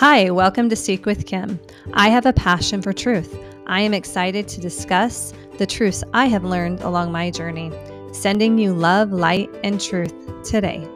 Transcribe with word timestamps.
Hi, 0.00 0.30
welcome 0.30 0.70
to 0.70 0.76
Seek 0.76 1.04
with 1.04 1.26
Kim. 1.26 1.60
I 1.92 2.08
have 2.08 2.24
a 2.24 2.32
passion 2.32 2.80
for 2.80 2.90
truth. 2.90 3.38
I 3.66 3.82
am 3.82 3.92
excited 3.92 4.48
to 4.48 4.58
discuss 4.58 5.34
the 5.58 5.66
truths 5.66 6.02
I 6.14 6.24
have 6.24 6.42
learned 6.42 6.80
along 6.80 7.12
my 7.12 7.30
journey, 7.30 7.70
sending 8.10 8.56
you 8.56 8.72
love, 8.72 9.12
light, 9.12 9.50
and 9.62 9.78
truth 9.78 10.14
today. 10.42 10.88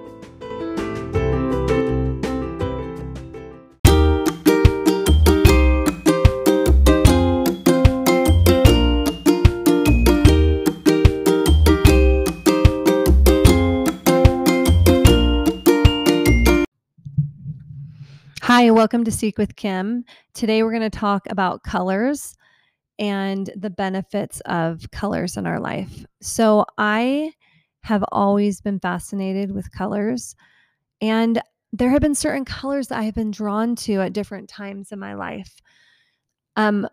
Hi, 18.56 18.70
welcome 18.70 19.02
to 19.02 19.10
Seek 19.10 19.36
with 19.36 19.56
Kim. 19.56 20.04
Today 20.32 20.62
we're 20.62 20.70
going 20.70 20.88
to 20.88 20.88
talk 20.88 21.26
about 21.28 21.64
colors 21.64 22.36
and 23.00 23.50
the 23.56 23.68
benefits 23.68 24.38
of 24.42 24.88
colors 24.92 25.36
in 25.36 25.44
our 25.44 25.58
life. 25.58 26.06
So, 26.22 26.64
I 26.78 27.32
have 27.80 28.04
always 28.12 28.60
been 28.60 28.78
fascinated 28.78 29.50
with 29.50 29.72
colors, 29.72 30.36
and 31.00 31.42
there 31.72 31.90
have 31.90 32.00
been 32.00 32.14
certain 32.14 32.44
colors 32.44 32.86
that 32.86 32.98
I 33.00 33.02
have 33.02 33.16
been 33.16 33.32
drawn 33.32 33.74
to 33.74 33.94
at 34.02 34.12
different 34.12 34.48
times 34.48 34.92
in 34.92 35.00
my 35.00 35.14
life. 35.14 35.56
Um, 36.54 36.86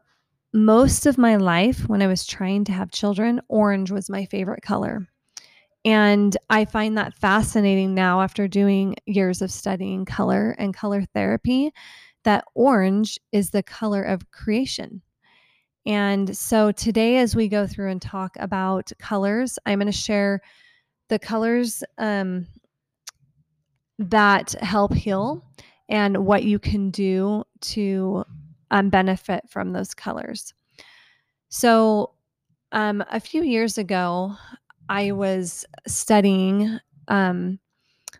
most 0.55 1.05
of 1.05 1.20
my 1.20 1.35
life, 1.35 1.87
when 1.87 2.01
I 2.01 2.07
was 2.07 2.25
trying 2.25 2.63
to 2.63 2.71
have 2.71 2.89
children, 2.89 3.39
orange 3.49 3.91
was 3.91 4.09
my 4.09 4.25
favorite 4.25 4.63
color. 4.63 5.10
And 5.84 6.38
I 6.49 6.66
find 6.66 6.98
that 6.98 7.16
fascinating 7.16 7.95
now 7.95 8.21
after 8.21 8.48
doing 8.48 8.95
years 9.05 9.41
of 9.41 9.52
studying 9.52 10.05
color 10.05 10.55
and 10.59 10.73
color 10.73 11.04
therapy 11.13 11.71
that 12.23 12.46
orange 12.54 13.20
is 13.32 13.49
the 13.49 13.63
color 13.63 14.04
of 14.04 14.29
creation. 14.32 15.01
And 15.85 16.38
so 16.38 16.71
today, 16.71 17.18
as 17.18 17.35
we 17.35 17.48
go 17.48 17.65
through 17.65 17.90
and 17.90 18.01
talk 18.01 18.35
about 18.40 18.91
colors, 18.99 19.57
I'm 19.65 19.79
going 19.79 19.91
to 19.91 19.98
share 19.98 20.41
the 21.10 21.18
colors 21.18 21.84
um, 21.98 22.45
that 23.98 24.51
help 24.62 24.93
heal 24.93 25.43
and 25.90 26.26
what 26.26 26.43
you 26.43 26.60
can 26.60 26.91
do 26.91 27.43
to 27.62 28.23
um, 28.70 28.90
benefit 28.90 29.49
from 29.49 29.73
those 29.73 29.93
colors. 29.93 30.54
So, 31.49 32.13
um, 32.71 33.04
a 33.12 33.20
few 33.20 33.43
years 33.43 33.77
ago, 33.77 34.38
I 34.91 35.13
was 35.13 35.65
studying 35.87 36.77
um, 37.07 37.59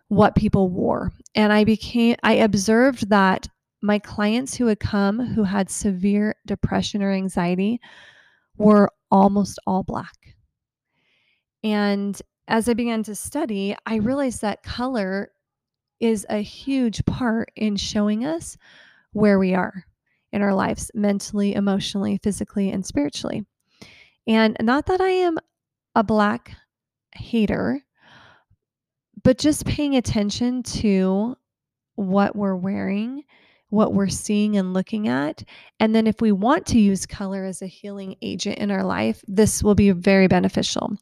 what 0.08 0.34
people 0.34 0.70
wore, 0.70 1.12
and 1.34 1.52
I 1.52 1.64
became 1.64 2.16
I 2.22 2.32
observed 2.32 3.10
that 3.10 3.46
my 3.82 3.98
clients 3.98 4.54
who 4.54 4.68
had 4.68 4.80
come 4.80 5.20
who 5.20 5.44
had 5.44 5.68
severe 5.68 6.34
depression 6.46 7.02
or 7.02 7.12
anxiety 7.12 7.78
were 8.56 8.90
almost 9.10 9.58
all 9.66 9.82
black. 9.82 10.16
And 11.62 12.20
as 12.48 12.70
I 12.70 12.72
began 12.72 13.02
to 13.02 13.14
study, 13.14 13.76
I 13.84 13.96
realized 13.96 14.40
that 14.40 14.62
color 14.62 15.30
is 16.00 16.24
a 16.30 16.38
huge 16.38 17.04
part 17.04 17.50
in 17.54 17.76
showing 17.76 18.24
us 18.24 18.56
where 19.12 19.38
we 19.38 19.52
are 19.52 19.84
in 20.32 20.40
our 20.40 20.54
lives 20.54 20.90
mentally, 20.94 21.54
emotionally, 21.54 22.18
physically, 22.22 22.70
and 22.70 22.84
spiritually. 22.84 23.44
And 24.26 24.56
not 24.58 24.86
that 24.86 25.02
I 25.02 25.10
am 25.10 25.36
a 25.94 26.02
black 26.02 26.56
hater, 27.14 27.80
but 29.22 29.38
just 29.38 29.66
paying 29.66 29.96
attention 29.96 30.62
to 30.62 31.36
what 31.94 32.34
we're 32.34 32.56
wearing, 32.56 33.22
what 33.68 33.94
we're 33.94 34.08
seeing 34.08 34.56
and 34.56 34.74
looking 34.74 35.08
at. 35.08 35.42
And 35.80 35.94
then 35.94 36.06
if 36.06 36.20
we 36.20 36.32
want 36.32 36.66
to 36.66 36.78
use 36.78 37.06
color 37.06 37.44
as 37.44 37.62
a 37.62 37.66
healing 37.66 38.16
agent 38.20 38.58
in 38.58 38.70
our 38.70 38.84
life, 38.84 39.22
this 39.26 39.62
will 39.62 39.74
be 39.74 39.90
very 39.92 40.28
beneficial. 40.28 40.96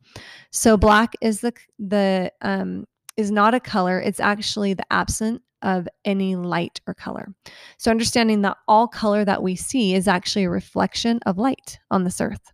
So 0.51 0.77
black 0.77 1.15
is 1.21 1.41
the 1.41 1.53
the 1.79 2.33
um 2.43 2.87
is 3.17 3.31
not 3.31 3.55
a 3.55 3.61
color, 3.61 4.01
it's 4.01 4.21
actually 4.21 4.75
the 4.75 4.87
absent 4.91 5.43
of 5.63 5.89
any 6.05 6.37
light 6.37 6.81
or 6.87 6.95
color. 6.95 7.34
So 7.77 7.91
understanding 7.91 8.43
that 8.43 8.57
all 8.67 8.89
color 8.89 9.25
that 9.25 9.43
we 9.43 9.57
see 9.57 9.95
is 9.95 10.09
actually 10.09 10.45
a 10.45 10.51
reflection 10.51 11.21
of 11.27 11.39
light 11.39 11.79
on 11.91 12.05
this 12.05 12.21
earth. 12.21 12.53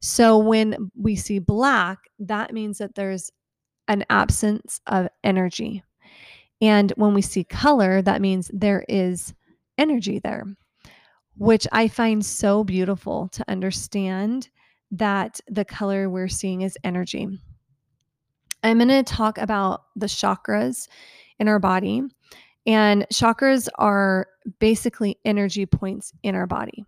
So 0.00 0.38
when 0.38 0.90
we 0.96 1.16
see 1.16 1.38
black, 1.38 1.98
that 2.18 2.52
means 2.52 2.78
that 2.78 2.94
there's 2.94 3.30
an 3.88 4.04
absence 4.08 4.80
of 4.86 5.08
energy. 5.24 5.82
And 6.60 6.90
when 6.96 7.14
we 7.14 7.22
see 7.22 7.44
color, 7.44 8.02
that 8.02 8.20
means 8.20 8.50
there 8.52 8.84
is 8.88 9.34
energy 9.78 10.18
there, 10.18 10.44
which 11.36 11.66
I 11.72 11.88
find 11.88 12.24
so 12.24 12.64
beautiful 12.64 13.28
to 13.32 13.44
understand 13.50 14.48
that 14.92 15.40
the 15.48 15.64
color 15.64 16.08
we're 16.08 16.28
seeing 16.28 16.62
is 16.62 16.78
energy. 16.84 17.28
I'm 18.62 18.78
going 18.78 18.88
to 18.88 19.02
talk 19.02 19.38
about 19.38 19.84
the 19.96 20.06
chakras 20.06 20.88
in 21.38 21.48
our 21.48 21.58
body. 21.58 22.02
And 22.66 23.06
chakras 23.12 23.68
are 23.78 24.26
basically 24.58 25.18
energy 25.24 25.64
points 25.64 26.12
in 26.22 26.34
our 26.34 26.46
body. 26.46 26.84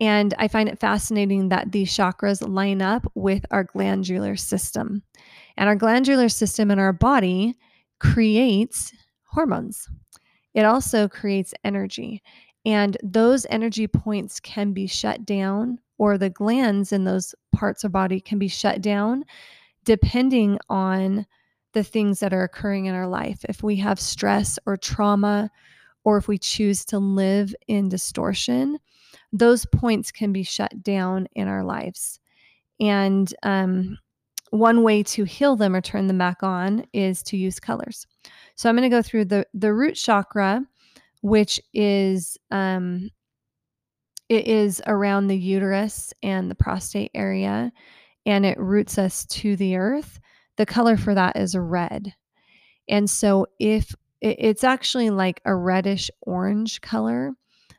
And 0.00 0.34
I 0.38 0.48
find 0.48 0.68
it 0.68 0.78
fascinating 0.78 1.48
that 1.48 1.72
these 1.72 1.94
chakras 1.94 2.46
line 2.46 2.82
up 2.82 3.10
with 3.14 3.44
our 3.50 3.64
glandular 3.64 4.36
system. 4.36 5.02
And 5.56 5.68
our 5.68 5.76
glandular 5.76 6.28
system 6.28 6.70
in 6.70 6.78
our 6.78 6.92
body 6.92 7.56
creates 7.98 8.92
hormones, 9.24 9.88
it 10.54 10.64
also 10.64 11.08
creates 11.08 11.52
energy. 11.64 12.22
And 12.64 12.96
those 13.02 13.46
energy 13.50 13.86
points 13.86 14.40
can 14.40 14.72
be 14.72 14.86
shut 14.86 15.24
down, 15.24 15.78
or 15.96 16.16
the 16.16 16.30
glands 16.30 16.92
in 16.92 17.04
those 17.04 17.34
parts 17.52 17.82
of 17.82 17.92
body 17.92 18.20
can 18.20 18.38
be 18.38 18.48
shut 18.48 18.80
down 18.80 19.24
depending 19.84 20.58
on 20.68 21.26
the 21.72 21.82
things 21.82 22.20
that 22.20 22.32
are 22.32 22.42
occurring 22.42 22.86
in 22.86 22.94
our 22.94 23.06
life. 23.06 23.44
If 23.48 23.62
we 23.62 23.76
have 23.76 23.98
stress 23.98 24.58
or 24.66 24.76
trauma, 24.76 25.50
or 26.04 26.18
if 26.18 26.28
we 26.28 26.38
choose 26.38 26.84
to 26.86 26.98
live 26.98 27.54
in 27.66 27.88
distortion, 27.88 28.78
those 29.32 29.66
points 29.66 30.10
can 30.10 30.32
be 30.32 30.42
shut 30.42 30.82
down 30.82 31.28
in 31.34 31.48
our 31.48 31.64
lives. 31.64 32.20
And 32.80 33.32
um, 33.42 33.98
one 34.50 34.82
way 34.82 35.02
to 35.02 35.24
heal 35.24 35.56
them 35.56 35.74
or 35.74 35.80
turn 35.80 36.06
them 36.06 36.18
back 36.18 36.42
on 36.42 36.84
is 36.92 37.22
to 37.24 37.36
use 37.36 37.60
colors. 37.60 38.06
So 38.56 38.68
I'm 38.68 38.76
going 38.76 38.88
to 38.88 38.96
go 38.96 39.02
through 39.02 39.26
the 39.26 39.46
the 39.54 39.72
root 39.72 39.94
chakra, 39.94 40.64
which 41.22 41.60
is 41.74 42.38
um, 42.50 43.10
it 44.28 44.46
is 44.46 44.82
around 44.86 45.26
the 45.26 45.38
uterus 45.38 46.12
and 46.22 46.50
the 46.50 46.54
prostate 46.54 47.10
area, 47.14 47.72
and 48.26 48.46
it 48.46 48.58
roots 48.58 48.98
us 48.98 49.26
to 49.26 49.56
the 49.56 49.76
earth. 49.76 50.20
The 50.56 50.66
color 50.66 50.96
for 50.96 51.14
that 51.14 51.36
is 51.36 51.56
red, 51.56 52.14
and 52.88 53.08
so 53.08 53.46
if 53.60 53.94
it's 54.20 54.64
actually 54.64 55.10
like 55.10 55.40
a 55.44 55.54
reddish 55.54 56.10
orange 56.22 56.80
color 56.80 57.32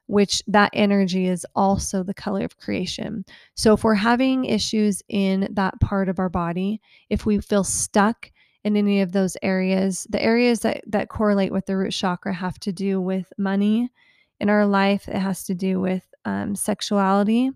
which 0.10 0.42
that 0.48 0.72
energy 0.74 1.28
is 1.28 1.46
also 1.56 2.02
the 2.02 2.16
color 2.16 2.44
of 2.44 2.58
creation. 2.58 3.24
So 3.54 3.76
if 3.76 3.84
we're 3.84 3.94
having 3.94 4.46
issues 4.46 5.04
in 5.08 5.48
that 5.52 5.80
part 5.80 6.10
of 6.10 6.18
our 6.18 6.30
body, 6.30 6.82
if 7.12 7.28
we 7.28 7.38
feel 7.38 7.64
stuck 7.64 8.32
in 8.64 8.76
any 8.76 9.02
of 9.02 9.12
those 9.12 9.38
areas, 9.44 10.08
the 10.10 10.20
areas 10.20 10.62
that, 10.62 10.82
that 10.88 11.10
correlate 11.10 11.54
with 11.54 11.68
the 11.68 11.78
root 11.78 11.92
chakra 11.92 12.34
have 12.34 12.60
to 12.62 12.74
do 12.74 13.00
with 13.00 13.32
money 13.38 13.92
in 14.40 14.50
our 14.50 14.66
life, 14.66 15.08
it 15.08 15.20
has 15.20 15.44
to 15.44 15.54
do 15.54 15.80
with 15.80 16.04
um, 16.26 16.56
sexuality. 16.56 17.52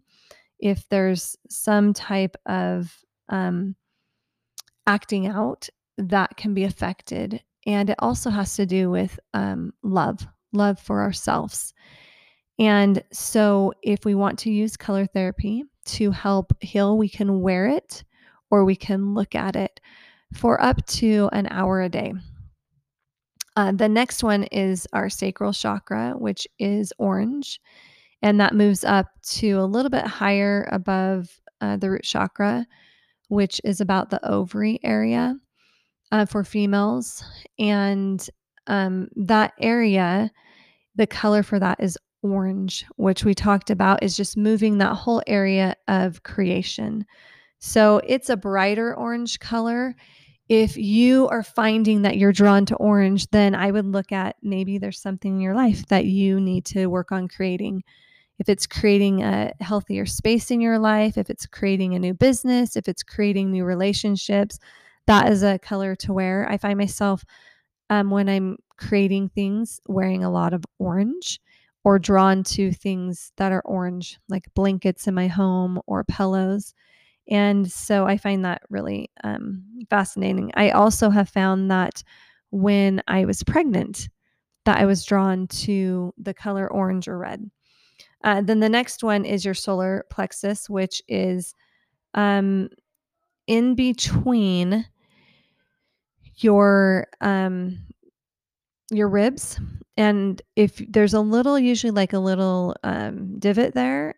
If 0.60 0.88
there's 0.90 1.36
some 1.50 1.92
type 1.92 2.36
of 2.46 2.96
um, 3.30 3.76
acting 4.86 5.26
out, 5.26 5.70
that 5.98 6.38
can 6.38 6.54
be 6.54 6.66
affected. 6.66 7.42
And 7.66 7.90
it 7.90 7.98
also 7.98 8.30
has 8.30 8.56
to 8.58 8.68
do 8.68 8.92
with 8.92 9.20
um, 9.34 9.74
love, 9.82 10.28
love 10.52 10.80
for 10.80 11.02
ourselves. 11.02 11.74
And 12.60 13.04
so, 13.12 13.74
if 13.82 14.06
we 14.06 14.16
want 14.16 14.38
to 14.40 14.52
use 14.52 14.78
color 14.78 15.08
therapy 15.08 15.64
to 15.86 16.12
help 16.12 16.54
heal, 16.62 16.98
we 16.98 17.10
can 17.10 17.42
wear 17.42 17.68
it 17.68 18.04
or 18.52 18.64
we 18.64 18.76
can 18.76 19.14
look 19.16 19.34
at 19.34 19.56
it 19.56 19.80
for 20.34 20.62
up 20.62 20.86
to 20.86 21.30
an 21.32 21.48
hour 21.50 21.82
a 21.82 21.90
day. 21.90 22.14
Uh, 23.56 23.72
the 23.72 23.90
next 23.90 24.24
one 24.24 24.44
is 24.46 24.88
our 24.94 25.10
sacral 25.10 25.54
chakra, 25.54 26.14
which 26.18 26.48
is 26.60 26.92
orange, 26.98 27.60
and 28.22 28.40
that 28.40 28.56
moves 28.56 28.84
up 28.84 29.08
to 29.22 29.52
a 29.54 29.66
little 29.66 29.90
bit 29.90 30.06
higher 30.06 30.68
above 30.72 31.30
uh, 31.62 31.78
the 31.78 31.90
root 31.90 32.04
chakra, 32.04 32.66
which 33.30 33.62
is 33.64 33.80
about 33.80 34.10
the 34.10 34.24
ovary 34.28 34.80
area 34.84 35.36
uh, 36.12 36.26
for 36.26 36.44
females. 36.44 37.24
And 37.60 38.28
um, 38.68 39.10
that 39.16 39.54
area, 39.60 40.32
the 40.96 41.08
color 41.08 41.44
for 41.44 41.60
that 41.60 41.80
is 41.80 41.98
orange, 42.24 42.86
which 42.96 43.24
we 43.26 43.36
talked 43.36 43.70
about, 43.70 44.02
is 44.02 44.18
just 44.18 44.38
moving 44.38 44.78
that 44.78 44.96
whole 44.96 45.22
area 45.28 45.76
of 45.88 46.24
creation. 46.24 47.06
So 47.60 48.02
it's 48.06 48.30
a 48.30 48.38
brighter 48.38 48.96
orange 48.96 49.40
color. 49.40 49.96
if 50.50 50.76
you 50.78 51.28
are 51.30 51.44
finding 51.44 52.02
that 52.02 52.18
you're 52.18 52.34
drawn 52.34 52.66
to 52.66 52.76
orange, 52.76 53.30
then 53.32 53.56
I 53.56 53.72
would 53.72 53.86
look 53.86 54.12
at 54.12 54.36
maybe 54.44 54.78
there's 54.78 55.02
something 55.02 55.36
in 55.36 55.42
your 55.42 55.56
life 55.56 55.88
that 55.88 56.06
you 56.06 56.40
need 56.40 56.66
to 56.66 56.88
work 56.88 57.12
on 57.12 57.28
creating. 57.28 57.84
If 58.40 58.50
it's 58.50 58.68
creating 58.68 59.24
a 59.24 59.54
healthier 59.62 60.06
space 60.06 60.52
in 60.52 60.60
your 60.60 60.80
life, 60.80 61.18
if 61.18 61.30
it's 61.30 61.46
creating 61.46 61.96
a 61.96 62.00
new 62.00 62.14
business, 62.14 62.76
if 62.76 62.88
it's 62.90 63.04
creating 63.04 63.52
new 63.52 63.64
relationships, 63.64 64.60
that 65.08 65.32
is 65.32 65.44
a 65.44 65.60
color 65.60 65.96
to 65.98 66.14
wear. 66.14 66.48
I 66.50 66.58
find 66.58 66.78
myself 66.78 67.24
um, 67.90 68.10
when 68.10 68.28
I'm 68.28 68.58
creating 68.78 69.30
things 69.30 69.80
wearing 69.88 70.24
a 70.24 70.32
lot 70.32 70.54
of 70.54 70.64
orange 70.80 71.40
or 71.84 72.00
drawn 72.00 72.44
to 72.44 72.72
things 72.72 73.32
that 73.38 73.52
are 73.52 73.62
orange, 73.66 74.20
like 74.30 74.54
blankets 74.54 75.08
in 75.08 75.14
my 75.14 75.28
home 75.28 75.82
or 75.86 76.04
pillows. 76.04 76.74
And 77.30 77.70
so 77.72 78.06
I 78.06 78.18
find 78.18 78.44
that 78.46 78.62
really 78.70 79.10
um, 79.24 79.64
fascinating. 79.90 80.52
I 80.56 80.72
also 80.72 81.10
have 81.10 81.30
found 81.30 81.72
that 81.72 82.04
when 82.52 83.02
I 83.08 83.26
was 83.26 83.44
pregnant, 83.44 84.10
that 84.66 84.78
I 84.78 84.86
was 84.86 85.04
drawn 85.04 85.48
to 85.48 86.14
the 86.18 86.34
color 86.34 86.72
orange 86.72 87.08
or 87.08 87.18
red. 87.18 87.50
Uh, 88.24 88.42
then 88.42 88.60
the 88.60 88.70
next 88.70 89.04
one 89.04 89.26
is 89.26 89.44
your 89.44 89.54
solar 89.54 90.06
plexus, 90.10 90.70
which 90.70 91.02
is 91.08 91.54
um, 92.14 92.70
in 93.48 93.76
between 93.76 94.86
your 96.38 97.08
um, 97.22 97.80
your 98.92 99.08
ribs, 99.08 99.60
and 99.98 100.42
if 100.56 100.82
there's 100.90 101.14
a 101.14 101.20
little, 101.20 101.58
usually 101.60 101.92
like 101.92 102.14
a 102.14 102.20
little 102.20 102.76
um, 102.84 103.40
divot 103.40 103.74
there, 103.74 104.16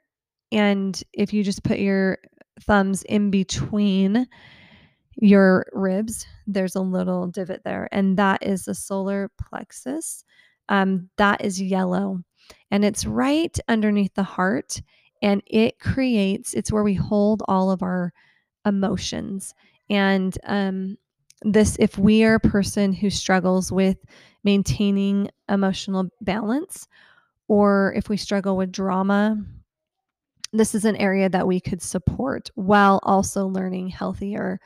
and 0.51 1.01
if 1.13 1.33
you 1.33 1.43
just 1.43 1.63
put 1.63 1.79
your 1.79 2.19
thumbs 2.61 3.03
in 3.03 3.29
between 3.31 4.27
your 5.17 5.65
ribs, 5.73 6.25
there's 6.47 6.75
a 6.75 6.81
little 6.81 7.27
divot 7.27 7.61
there, 7.65 7.89
and 7.91 8.17
that 8.17 8.43
is 8.43 8.65
the 8.65 8.75
solar 8.75 9.29
plexus. 9.49 10.23
Um, 10.69 11.09
that 11.17 11.43
is 11.43 11.61
yellow, 11.61 12.19
and 12.71 12.85
it's 12.85 13.05
right 13.05 13.57
underneath 13.67 14.13
the 14.15 14.23
heart, 14.23 14.81
and 15.21 15.41
it 15.45 15.79
creates. 15.79 16.53
It's 16.53 16.71
where 16.71 16.83
we 16.83 16.93
hold 16.93 17.43
all 17.47 17.69
of 17.69 17.83
our 17.83 18.13
emotions, 18.65 19.53
and 19.89 20.37
um, 20.45 20.97
this 21.41 21.75
if 21.79 21.97
we 21.97 22.23
are 22.23 22.35
a 22.35 22.39
person 22.39 22.93
who 22.93 23.09
struggles 23.09 23.71
with 23.71 23.97
maintaining 24.45 25.29
emotional 25.49 26.07
balance, 26.21 26.87
or 27.49 27.93
if 27.97 28.07
we 28.07 28.15
struggle 28.15 28.55
with 28.55 28.71
drama 28.71 29.43
this 30.57 30.75
is 30.75 30.85
an 30.85 30.95
area 30.97 31.29
that 31.29 31.47
we 31.47 31.59
could 31.59 31.81
support 31.81 32.49
while 32.55 32.99
also 33.03 33.47
learning 33.47 33.89
healthier 33.89 34.59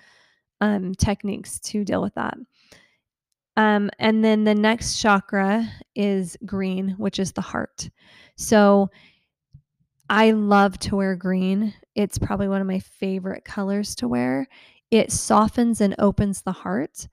um, 0.61 0.93
techniques 0.95 1.59
to 1.59 1.83
deal 1.83 2.01
with 2.01 2.13
that. 2.15 2.37
Um, 3.57 3.89
and 3.99 4.23
then 4.23 4.43
the 4.43 4.55
next 4.55 4.99
chakra 4.99 5.67
is 5.95 6.37
green, 6.45 6.91
which 6.97 7.19
is 7.19 7.33
the 7.33 7.41
heart. 7.41 7.89
So 8.37 8.89
I 10.09 10.31
love 10.31 10.79
to 10.79 10.95
wear 10.95 11.15
green. 11.15 11.73
It's 11.95 12.17
probably 12.17 12.47
one 12.47 12.61
of 12.61 12.67
my 12.67 12.79
favorite 12.79 13.43
colors 13.43 13.95
to 13.95 14.07
wear. 14.07 14.47
It 14.91 15.11
softens 15.11 15.81
and 15.81 15.95
opens 15.99 16.41
the 16.41 16.51
heart. 16.51 17.07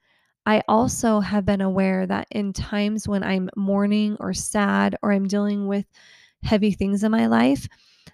I 0.46 0.62
also 0.68 1.18
have 1.18 1.44
been 1.44 1.60
aware 1.60 2.06
that 2.06 2.28
in 2.30 2.52
times 2.52 3.08
when 3.08 3.24
I'm 3.24 3.50
mourning 3.56 4.16
or 4.20 4.32
sad 4.32 4.96
or 5.02 5.12
I'm 5.12 5.26
dealing 5.26 5.66
with 5.66 5.86
heavy 6.42 6.70
things 6.70 7.02
in 7.02 7.10
my 7.10 7.26
life, 7.26 7.68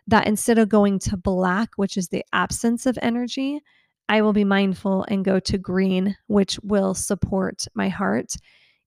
that 0.07 0.27
instead 0.27 0.59
of 0.59 0.71
going 0.71 0.99
to 1.01 1.17
black, 1.19 1.71
which 1.77 1.99
is 1.99 2.09
the 2.09 2.25
absence 2.33 2.87
of 2.87 2.99
energy, 3.03 3.61
I 4.09 4.23
will 4.23 4.33
be 4.33 4.45
mindful 4.45 5.05
and 5.09 5.25
go 5.25 5.39
to 5.41 5.59
green, 5.59 6.17
which 6.27 6.59
will 6.63 6.95
support 6.95 7.67
my 7.75 7.89
heart 7.89 8.35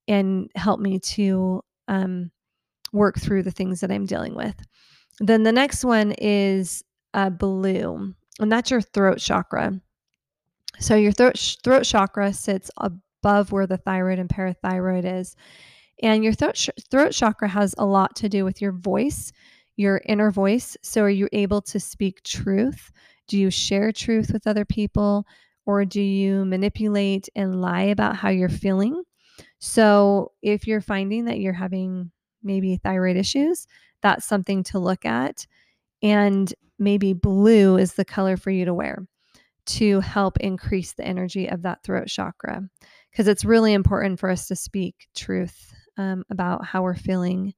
and 0.08 0.50
help 0.56 0.80
me 0.80 1.00
to 1.00 1.62
um, 1.88 2.32
work 2.92 3.20
through 3.20 3.44
the 3.44 3.52
things 3.52 3.80
that 3.82 3.92
I'm 3.92 4.06
dealing 4.06 4.36
with. 4.36 4.56
Then 5.20 5.44
the 5.44 5.52
next 5.52 5.86
one 5.86 6.14
is 6.18 6.84
uh, 7.14 7.30
blue, 7.30 8.14
and 8.40 8.52
that's 8.52 8.72
your 8.72 8.82
throat 8.82 9.20
chakra. 9.20 9.80
So 10.80 10.96
your 10.96 11.12
throat 11.14 11.58
throat 11.64 11.84
chakra 11.84 12.34
sits 12.34 12.70
above 13.26 13.52
where 13.52 13.68
the 13.68 13.78
thyroid 13.78 14.20
and 14.20 14.30
parathyroid 14.30 15.20
is, 15.20 15.36
and 16.04 16.24
your 16.24 16.34
throat 16.34 16.58
sh- 16.58 16.70
throat 16.92 17.12
chakra 17.12 17.48
has 17.48 17.74
a 17.78 17.86
lot 17.86 18.16
to 18.18 18.30
do 18.30 18.46
with 18.46 18.62
your 18.62 18.72
voice 18.72 19.32
your 19.78 20.02
inner 20.06 20.32
voice. 20.32 20.78
So, 20.82 21.02
are 21.04 21.10
you 21.10 21.28
able 21.34 21.62
to 21.64 21.80
speak 21.80 22.24
truth? 22.24 22.92
Do 23.28 23.38
you 23.38 23.50
share 23.50 23.92
truth 23.92 24.32
with 24.32 24.48
other 24.48 24.66
people? 24.66 25.26
Or 25.66 25.84
do 25.84 26.02
you 26.02 26.46
manipulate 26.46 27.28
and 27.36 27.60
lie 27.60 27.84
about 27.84 28.16
how 28.16 28.30
you're 28.30 28.50
feeling? 28.50 29.04
So, 29.60 30.32
if 30.42 30.68
you're 30.68 30.82
finding 30.82 31.26
that 31.26 31.40
you're 31.40 31.54
having 31.54 32.12
maybe 32.44 32.78
thyroid 32.78 33.18
issues, 33.18 33.68
that's 34.02 34.26
something 34.26 34.64
to 34.66 34.80
look 34.80 35.06
at. 35.06 35.48
And 36.04 36.54
maybe 36.78 37.14
blue 37.14 37.78
is 37.78 37.94
the 37.94 38.06
color 38.06 38.38
for 38.38 38.52
you 38.52 38.66
to 38.66 38.74
wear 38.74 39.06
to 39.66 40.00
help 40.02 40.38
increase 40.38 40.94
the 40.94 41.06
energy 41.06 41.48
of 41.48 41.64
that 41.64 41.82
throat 41.84 42.08
chakra. 42.08 42.62
Because 43.16 43.30
it's 43.30 43.46
really 43.46 43.72
important 43.72 44.20
for 44.20 44.30
us 44.30 44.50
to 44.50 44.58
speak 44.58 45.08
truth 45.16 45.74
um, 45.98 46.26
about 46.30 46.66
how 46.66 46.82
we're 46.82 46.96
feeling 46.96 47.54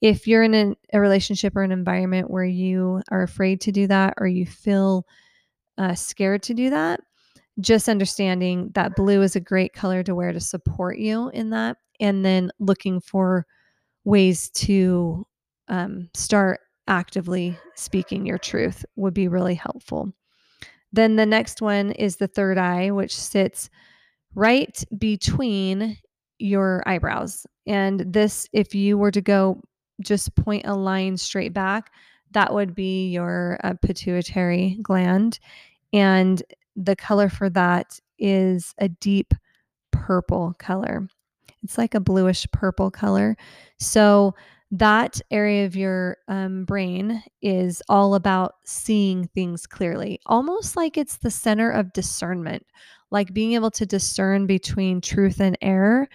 if 0.00 0.26
you're 0.26 0.42
in 0.42 0.54
a, 0.54 0.74
a, 0.94 1.00
relationship 1.00 1.54
or 1.54 1.62
an 1.62 1.72
environment 1.72 2.30
where 2.30 2.44
you 2.44 3.02
are 3.10 3.22
afraid 3.22 3.60
to 3.62 3.72
do 3.72 3.86
that 3.86 4.14
or 4.18 4.26
you 4.26 4.46
feel 4.46 5.06
uh, 5.78 5.94
scared 5.94 6.42
to 6.42 6.54
do 6.54 6.70
that, 6.70 7.00
just 7.60 7.88
understanding 7.88 8.70
that 8.74 8.96
blue 8.96 9.22
is 9.22 9.36
a 9.36 9.40
great 9.40 9.72
color 9.72 10.02
to 10.02 10.14
wear 10.14 10.32
to 10.32 10.40
support 10.40 10.98
you 10.98 11.28
in 11.30 11.50
that. 11.50 11.76
And 12.00 12.24
then 12.24 12.50
looking 12.58 13.00
for 13.00 13.46
ways 14.04 14.50
to 14.50 15.26
um, 15.68 16.10
start 16.14 16.60
actively 16.86 17.56
speaking 17.74 18.26
your 18.26 18.38
truth 18.38 18.84
would 18.96 19.14
be 19.14 19.28
really 19.28 19.54
helpful. 19.54 20.12
Then 20.92 21.16
the 21.16 21.26
next 21.26 21.62
one 21.62 21.92
is 21.92 22.16
the 22.16 22.28
third 22.28 22.58
eye, 22.58 22.90
which 22.90 23.16
sits 23.16 23.70
right 24.34 24.84
between 24.98 25.98
your 26.38 26.82
eyebrows. 26.86 27.46
And 27.66 28.00
this, 28.00 28.48
if 28.52 28.74
you 28.74 28.98
were 28.98 29.10
to 29.10 29.20
go 29.20 29.60
just 30.00 30.34
point 30.34 30.66
a 30.66 30.74
line 30.74 31.16
straight 31.16 31.52
back, 31.52 31.92
that 32.32 32.52
would 32.52 32.74
be 32.74 33.08
your 33.08 33.58
uh, 33.62 33.74
pituitary 33.80 34.78
gland. 34.82 35.38
And 35.92 36.42
the 36.76 36.96
color 36.96 37.28
for 37.28 37.48
that 37.50 38.00
is 38.18 38.74
a 38.78 38.88
deep 38.88 39.32
purple 39.92 40.54
color. 40.58 41.08
It's 41.62 41.78
like 41.78 41.94
a 41.94 42.00
bluish 42.00 42.46
purple 42.52 42.90
color. 42.90 43.36
So, 43.78 44.34
that 44.78 45.20
area 45.30 45.66
of 45.66 45.76
your 45.76 46.16
um, 46.28 46.64
brain 46.64 47.22
is 47.42 47.82
all 47.88 48.14
about 48.14 48.54
seeing 48.64 49.28
things 49.28 49.66
clearly, 49.66 50.20
almost 50.26 50.76
like 50.76 50.96
it's 50.96 51.16
the 51.18 51.30
center 51.30 51.70
of 51.70 51.92
discernment, 51.92 52.66
like 53.10 53.32
being 53.32 53.52
able 53.52 53.70
to 53.72 53.86
discern 53.86 54.46
between 54.46 55.00
truth 55.00 55.40
and 55.40 55.56
error 55.62 56.08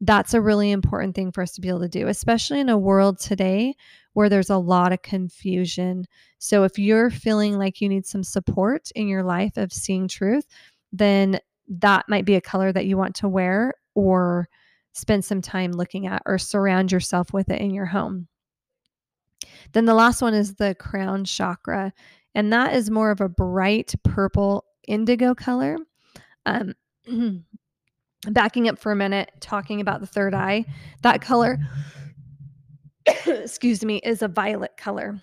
that's 0.00 0.34
a 0.34 0.40
really 0.40 0.70
important 0.70 1.14
thing 1.14 1.30
for 1.30 1.42
us 1.42 1.52
to 1.52 1.60
be 1.60 1.68
able 1.68 1.80
to 1.80 1.88
do, 1.88 2.08
especially 2.08 2.60
in 2.60 2.68
a 2.68 2.78
world 2.78 3.18
today 3.18 3.74
where 4.14 4.28
there's 4.28 4.50
a 4.50 4.56
lot 4.56 4.92
of 4.92 5.02
confusion. 5.02 6.06
So, 6.38 6.64
if 6.64 6.78
you're 6.78 7.10
feeling 7.10 7.58
like 7.58 7.80
you 7.80 7.88
need 7.88 8.06
some 8.06 8.24
support 8.24 8.90
in 8.94 9.08
your 9.08 9.22
life 9.22 9.56
of 9.56 9.72
seeing 9.72 10.08
truth, 10.08 10.46
then 10.92 11.38
that 11.68 12.08
might 12.08 12.24
be 12.24 12.34
a 12.34 12.40
color 12.40 12.72
that 12.72 12.86
you 12.86 12.96
want 12.96 13.14
to 13.16 13.28
wear 13.28 13.74
or 13.94 14.48
spend 14.92 15.24
some 15.24 15.40
time 15.40 15.72
looking 15.72 16.06
at 16.06 16.22
or 16.26 16.38
surround 16.38 16.92
yourself 16.92 17.32
with 17.32 17.50
it 17.50 17.60
in 17.60 17.70
your 17.70 17.86
home. 17.86 18.28
Then 19.72 19.84
the 19.84 19.94
last 19.94 20.22
one 20.22 20.34
is 20.34 20.54
the 20.54 20.74
crown 20.74 21.24
chakra, 21.24 21.92
and 22.34 22.52
that 22.52 22.74
is 22.74 22.90
more 22.90 23.10
of 23.10 23.20
a 23.20 23.28
bright 23.28 23.94
purple 24.02 24.64
indigo 24.86 25.34
color. 25.34 25.76
Um, 26.46 26.74
backing 28.28 28.68
up 28.68 28.78
for 28.78 28.92
a 28.92 28.96
minute, 28.96 29.30
talking 29.40 29.80
about 29.80 30.00
the 30.00 30.06
third 30.06 30.34
eye, 30.34 30.64
that 31.02 31.20
color, 31.22 31.58
excuse 33.26 33.84
me, 33.84 34.00
is 34.04 34.22
a 34.22 34.28
violet 34.28 34.76
color. 34.76 35.20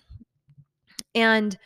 And 1.14 1.56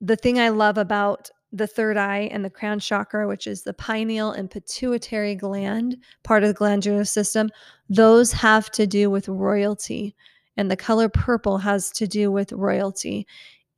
the 0.00 0.16
thing 0.16 0.38
I 0.38 0.48
love 0.48 0.78
about 0.78 1.30
the 1.52 1.66
third 1.66 1.96
eye 1.96 2.28
and 2.30 2.44
the 2.44 2.50
crown 2.50 2.78
chakra, 2.78 3.26
which 3.26 3.46
is 3.46 3.62
the 3.62 3.74
pineal 3.74 4.30
and 4.30 4.50
pituitary 4.50 5.34
gland, 5.34 5.96
part 6.22 6.42
of 6.42 6.48
the 6.48 6.54
glandular 6.54 7.04
system, 7.04 7.50
those 7.88 8.32
have 8.32 8.70
to 8.72 8.86
do 8.86 9.10
with 9.10 9.28
royalty. 9.28 10.14
And 10.56 10.70
the 10.70 10.76
color 10.76 11.08
purple 11.08 11.58
has 11.58 11.90
to 11.92 12.06
do 12.06 12.30
with 12.30 12.52
royalty. 12.52 13.26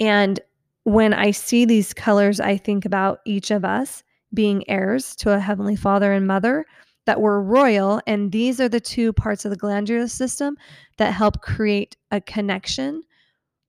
And 0.00 0.40
when 0.84 1.14
I 1.14 1.30
see 1.30 1.64
these 1.64 1.94
colors, 1.94 2.40
I 2.40 2.56
think 2.56 2.84
about 2.84 3.20
each 3.24 3.50
of 3.50 3.64
us 3.64 4.02
being 4.34 4.68
heirs 4.68 5.14
to 5.16 5.32
a 5.32 5.38
heavenly 5.38 5.76
father 5.76 6.12
and 6.12 6.26
mother 6.26 6.66
that 7.06 7.20
were 7.20 7.42
royal. 7.42 8.00
And 8.06 8.32
these 8.32 8.60
are 8.60 8.68
the 8.68 8.80
two 8.80 9.12
parts 9.12 9.44
of 9.44 9.50
the 9.50 9.56
glandular 9.56 10.08
system 10.08 10.56
that 10.98 11.12
help 11.12 11.40
create 11.40 11.96
a 12.10 12.20
connection 12.20 13.02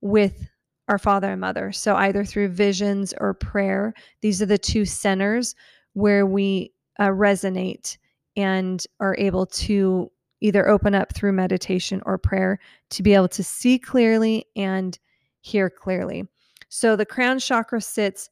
with 0.01 0.49
our 0.87 0.97
father 0.97 1.31
and 1.31 1.41
mother. 1.41 1.71
So, 1.71 1.95
either 1.95 2.25
through 2.25 2.49
visions 2.49 3.13
or 3.19 3.33
prayer, 3.33 3.93
these 4.21 4.41
are 4.41 4.45
the 4.45 4.57
two 4.57 4.85
centers 4.85 5.55
where 5.93 6.25
we 6.25 6.73
uh, 6.99 7.07
resonate 7.07 7.97
and 8.35 8.83
are 8.99 9.15
able 9.17 9.45
to 9.45 10.11
either 10.41 10.67
open 10.67 10.93
up 10.93 11.13
through 11.13 11.31
meditation 11.31 12.01
or 12.05 12.17
prayer 12.17 12.59
to 12.89 13.01
be 13.01 13.13
able 13.13 13.29
to 13.29 13.43
see 13.43 13.79
clearly 13.79 14.45
and 14.55 14.99
hear 15.41 15.69
clearly. 15.69 16.27
So 16.69 16.95
the 16.95 17.05
crown 17.05 17.39
chakra 17.39 17.79
sits 17.79 18.29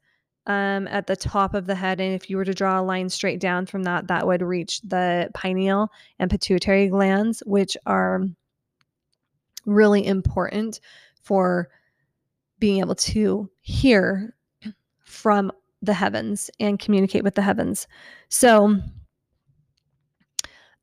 um, 0.48 0.88
at 0.88 1.08
the 1.08 1.16
top 1.16 1.54
of 1.54 1.68
the 1.68 1.76
head. 1.76 2.02
And 2.02 2.14
if 2.14 2.30
you 2.30 2.38
were 2.38 2.46
to 2.46 2.54
draw 2.54 2.80
a 2.80 2.84
line 2.84 3.10
straight 3.10 3.40
down 3.40 3.66
from 3.66 3.84
that, 3.84 4.08
that 4.08 4.26
would 4.26 4.42
reach 4.42 4.82
the 4.82 5.30
pineal 5.34 5.90
and 6.20 6.30
pituitary 6.30 6.88
glands, 6.88 7.44
which 7.46 7.78
are 7.86 8.24
really 9.66 10.06
important 10.06 10.80
for 11.22 11.70
being 12.62 12.80
able 12.80 12.96
to 12.96 13.50
hear 13.60 14.34
from 15.04 15.52
the 15.82 15.94
heavens 15.94 16.50
and 16.60 16.80
communicate 16.80 17.24
with 17.24 17.36
the 17.36 17.42
heavens. 17.42 17.88
So, 18.30 18.78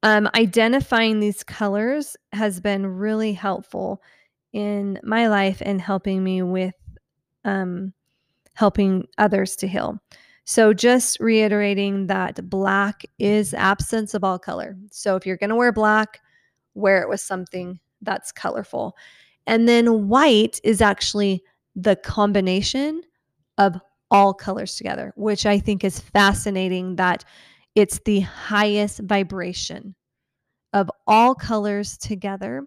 um, 0.02 0.28
identifying 0.34 1.18
these 1.18 1.42
colors 1.42 2.16
has 2.32 2.60
been 2.60 2.86
really 2.86 3.32
helpful 3.32 4.02
in 4.52 4.98
my 5.02 5.28
life 5.28 5.62
and 5.64 5.80
helping 5.80 6.22
me 6.22 6.42
with 6.42 6.74
um, 7.44 7.92
helping 8.54 9.06
others 9.18 9.56
to 9.56 9.68
heal. 9.68 9.98
So, 10.44 10.72
just 10.72 11.20
reiterating 11.20 12.08
that 12.08 12.48
black 12.50 13.02
is 13.18 13.54
absence 13.54 14.14
of 14.14 14.24
all 14.24 14.38
color. 14.38 14.76
So, 14.90 15.14
if 15.14 15.24
you're 15.24 15.36
going 15.36 15.50
to 15.50 15.56
wear 15.56 15.72
black, 15.72 16.20
wear 16.74 17.02
it 17.02 17.08
with 17.08 17.20
something 17.20 17.78
that's 18.02 18.32
colorful. 18.32 18.96
And 19.46 19.68
then 19.68 20.08
white 20.08 20.60
is 20.62 20.80
actually 20.80 21.42
the 21.78 21.96
combination 21.96 23.02
of 23.56 23.80
all 24.10 24.34
colors 24.34 24.76
together, 24.76 25.12
which 25.16 25.46
I 25.46 25.60
think 25.60 25.84
is 25.84 26.00
fascinating 26.00 26.96
that 26.96 27.24
it's 27.74 28.00
the 28.04 28.20
highest 28.20 29.00
vibration 29.04 29.94
of 30.72 30.90
all 31.06 31.34
colors 31.34 31.96
together. 31.96 32.66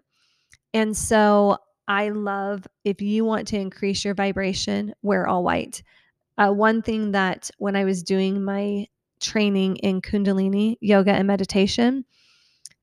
And 0.72 0.96
so 0.96 1.58
I 1.86 2.08
love 2.08 2.66
if 2.84 3.02
you 3.02 3.24
want 3.24 3.48
to 3.48 3.58
increase 3.58 4.04
your 4.04 4.14
vibration, 4.14 4.94
wear 5.02 5.26
all 5.26 5.44
white. 5.44 5.82
Uh, 6.38 6.50
one 6.50 6.80
thing 6.80 7.12
that 7.12 7.50
when 7.58 7.76
I 7.76 7.84
was 7.84 8.02
doing 8.02 8.42
my 8.42 8.86
training 9.20 9.76
in 9.76 10.00
Kundalini 10.00 10.76
yoga 10.80 11.12
and 11.12 11.26
meditation, 11.26 12.06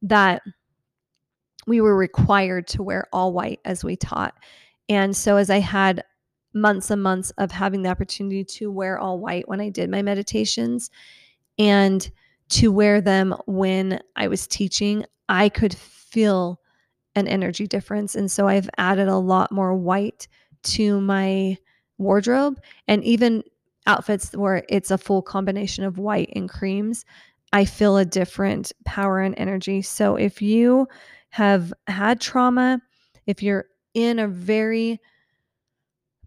that 0.04 0.44
we 1.66 1.82
were 1.82 1.98
required 1.98 2.68
to 2.68 2.84
wear 2.84 3.08
all 3.12 3.34
white 3.34 3.60
as 3.66 3.84
we 3.84 3.96
taught. 3.96 4.36
And 4.90 5.16
so 5.16 5.38
as 5.38 5.50
I 5.50 5.60
had 5.60 6.04
months 6.54 6.90
and 6.90 7.02
months 7.02 7.32
of 7.38 7.52
having 7.52 7.82
the 7.82 7.90
opportunity 7.90 8.44
to 8.44 8.72
wear 8.72 8.98
all 8.98 9.20
white 9.20 9.48
when 9.48 9.62
I 9.62 9.70
did 9.70 9.90
my 9.90 10.02
meditations 10.02 10.90
and 11.58 12.10
to 12.50 12.72
wear 12.72 13.02
them 13.02 13.36
when 13.46 14.02
I 14.16 14.28
was 14.28 14.48
teaching, 14.48 15.06
I 15.28 15.50
could 15.50 15.76
feel 15.76 16.60
an 17.16 17.28
energy 17.28 17.68
difference. 17.68 18.16
And 18.16 18.32
so 18.32 18.48
I've 18.48 18.70
added 18.78 19.08
a 19.08 19.18
lot 19.18 19.52
more 19.52 19.76
white 19.76 20.28
to 20.64 21.00
my 21.00 21.58
wardrobe 21.98 22.60
and 22.88 23.04
even 23.04 23.44
outfits 23.86 24.36
where 24.36 24.64
it's 24.70 24.92
a 24.92 24.98
full 24.98 25.22
combination 25.22 25.84
of 25.84 25.98
white 25.98 26.32
and 26.36 26.50
creams. 26.50 27.06
I 27.54 27.66
feel 27.66 27.98
a 27.98 28.06
different 28.06 28.72
power 28.86 29.20
and 29.20 29.36
energy. 29.38 29.82
So 29.82 30.16
if 30.16 30.42
you 30.42 30.88
have 31.30 31.74
had 31.88 32.22
trauma, 32.22 32.82
if 33.26 33.44
you're 33.44 33.66
in 33.94 34.20
a 34.20 34.28
very 34.28 35.00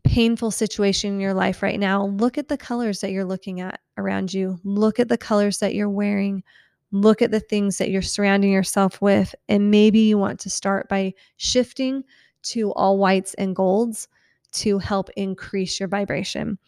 painful 0.04 0.50
situation 0.50 1.14
in 1.14 1.20
your 1.20 1.34
life 1.34 1.62
right 1.62 1.78
now, 1.78 2.06
look 2.06 2.38
at 2.38 2.48
the 2.48 2.58
colors 2.58 3.00
that 3.00 3.10
you're 3.10 3.24
looking 3.24 3.60
at 3.60 3.80
around 3.96 4.32
you. 4.32 4.58
Look 4.64 4.98
at 4.98 5.08
the 5.08 5.18
colors 5.18 5.58
that 5.58 5.74
you're 5.74 5.90
wearing. 5.90 6.42
Look 6.90 7.22
at 7.22 7.30
the 7.30 7.40
things 7.40 7.78
that 7.78 7.90
you're 7.90 8.02
surrounding 8.02 8.52
yourself 8.52 9.00
with. 9.00 9.34
And 9.48 9.70
maybe 9.70 10.00
you 10.00 10.18
want 10.18 10.40
to 10.40 10.50
start 10.50 10.88
by 10.88 11.14
shifting 11.36 12.04
to 12.42 12.72
all 12.72 12.98
whites 12.98 13.34
and 13.34 13.56
golds 13.56 14.08
to 14.52 14.78
help 14.78 15.08
increase 15.16 15.80
your 15.80 15.88
vibration. 15.88 16.58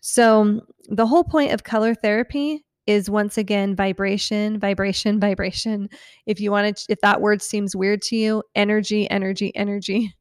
So, 0.00 0.60
the 0.88 1.06
whole 1.06 1.24
point 1.24 1.52
of 1.52 1.64
color 1.64 1.94
therapy 1.94 2.64
is 2.86 3.08
once 3.08 3.38
again 3.38 3.76
vibration, 3.76 4.58
vibration, 4.58 5.20
vibration. 5.20 5.88
If 6.26 6.40
you 6.40 6.50
want 6.50 6.76
to, 6.76 6.86
if 6.88 7.00
that 7.00 7.20
word 7.20 7.40
seems 7.40 7.76
weird 7.76 8.02
to 8.02 8.16
you, 8.16 8.42
energy, 8.54 9.08
energy, 9.10 9.54
energy. 9.54 10.14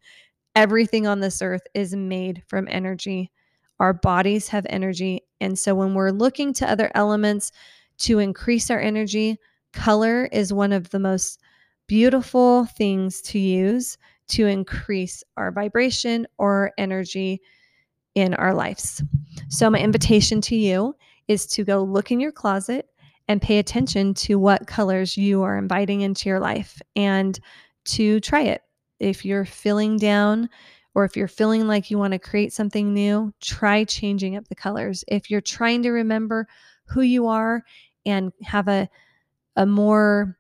Everything 0.55 1.08
on 1.08 1.20
this 1.20 1.41
earth 1.41 1.65
is 1.74 1.96
made 1.96 2.43
from 2.48 2.67
energy. 2.70 3.31
Our 3.79 3.93
bodies 3.93 4.50
have 4.50 4.65
energy. 4.70 5.22
And 5.39 5.58
so 5.58 5.74
when 5.74 5.93
we're 5.93 6.12
looking 6.12 6.53
to 6.53 6.70
other 6.70 6.91
elements 6.93 7.51
to 8.00 8.20
increase 8.20 8.70
our 8.70 8.79
energy, 8.79 9.38
color 9.74 10.25
is 10.31 10.53
one 10.53 10.74
of 10.74 10.89
the 10.89 11.00
most 11.00 11.39
beautiful 11.88 12.65
things 12.65 13.22
to 13.22 13.39
use 13.39 13.98
to 14.31 14.48
increase 14.48 15.24
our 15.36 15.51
vibration 15.51 16.25
or 16.38 16.72
energy 16.77 17.41
in 18.15 18.34
our 18.34 18.53
lives. 18.53 19.03
So, 19.50 19.70
my 19.70 19.79
invitation 19.79 20.41
to 20.41 20.55
you 20.55 20.96
is 21.27 21.46
to 21.48 21.63
go 21.63 21.84
look 21.84 22.12
in 22.12 22.20
your 22.20 22.31
closet 22.31 22.88
and 23.27 23.41
pay 23.41 23.60
attention 23.60 24.13
to 24.13 24.36
what 24.36 24.67
colors 24.67 25.17
you 25.17 25.43
are 25.43 25.58
inviting 25.58 26.01
into 26.01 26.29
your 26.29 26.39
life 26.39 26.81
and 26.96 27.39
to 27.86 28.20
try 28.20 28.41
it. 28.41 28.62
If 29.01 29.25
you're 29.25 29.46
feeling 29.46 29.98
down 29.98 30.50
or 30.93 31.05
if 31.05 31.15
you're 31.15 31.27
feeling 31.27 31.67
like 31.67 31.89
you 31.89 31.98
want 31.98 32.13
to 32.13 32.20
create 32.20 32.53
something 32.53 32.93
new, 32.93 33.34
try 33.41 33.84
changing 33.84 34.36
up 34.36 34.48
the 34.48 34.55
colors. 34.55 35.03
If 35.08 35.29
you're 35.29 35.41
trying 35.41 35.84
to 35.84 35.91
remember 35.91 36.48
who 36.86 37.01
you 37.01 37.27
are 37.27 37.63
and 38.05 38.31
have 38.43 38.67
a, 38.67 38.89
a 39.55 39.65
more 39.65 40.38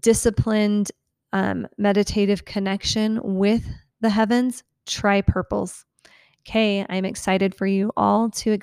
disciplined, 0.00 0.90
um, 1.32 1.66
meditative 1.76 2.44
connection 2.44 3.20
with 3.22 3.66
the 4.00 4.10
heavens, 4.10 4.64
try 4.86 5.20
purples. 5.20 5.84
Okay, 6.48 6.86
I'm 6.88 7.04
excited 7.04 7.54
for 7.54 7.66
you 7.66 7.92
all 7.96 8.30
to. 8.30 8.56